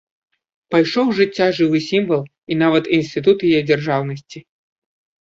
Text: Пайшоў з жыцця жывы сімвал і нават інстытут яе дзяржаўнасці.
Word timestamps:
Пайшоў 0.75 1.05
з 1.11 1.17
жыцця 1.19 1.47
жывы 1.59 1.83
сімвал 1.89 2.23
і 2.51 2.59
нават 2.65 2.85
інстытут 3.01 3.37
яе 3.55 3.61
дзяржаўнасці. 3.71 4.39